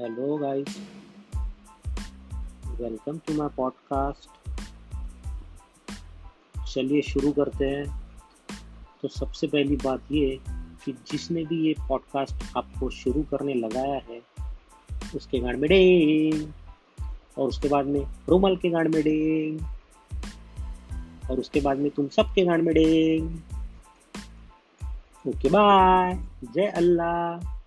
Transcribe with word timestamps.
Hello 0.00 0.36
guys 0.36 0.88
welcome 2.80 3.18
to 3.18 3.34
my 3.34 3.48
podcast 3.48 4.30
चलिए 6.74 7.02
शुरू 7.02 7.32
करते 7.32 7.64
हैं। 7.64 8.02
तो 9.02 9.08
सबसे 9.08 9.46
पहली 9.46 9.76
बात 9.76 10.00
ये 10.12 10.40
कि 10.84 10.92
जिसने 10.92 11.44
भी 11.44 11.66
ये 11.66 11.74
पॉडकास्ट 11.88 12.56
आपको 12.56 12.90
शुरू 12.90 13.22
करने 13.22 13.54
लगाया 13.54 14.00
है, 14.10 14.22
उसके 15.16 15.38
गाड़ 15.38 15.56
में 15.56 15.70
डेंग। 15.70 16.52
और 17.38 17.48
उसके 17.48 17.68
बाद 17.68 17.86
में 17.86 18.06
रुमल 18.28 18.56
के 18.56 18.70
गाड़ 18.70 18.88
में 18.88 19.02
डेंग। 19.02 19.60
और 21.30 21.38
उसके 21.38 21.60
बाद 21.60 21.78
में 21.78 21.90
तुम 21.90 22.08
सबके 22.08 22.44
गाड़ 22.44 22.60
में 22.60 22.74
डेंग। 22.74 23.38
Okay, 25.28 25.48
bye. 25.48 26.18
जय 26.54 26.66
अल्लाह। 26.66 27.59